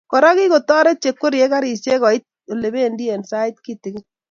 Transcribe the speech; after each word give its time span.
Kora 0.11 0.29
kikotoret 0.37 0.97
cheikwerie 1.03 1.45
karisiek 1.51 2.01
koit 2.03 2.23
olebendi 2.51 3.05
eng 3.13 3.25
sait 3.31 3.55
kitikin 3.65 4.05